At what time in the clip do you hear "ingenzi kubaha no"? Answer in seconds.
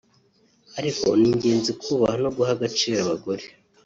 1.31-2.29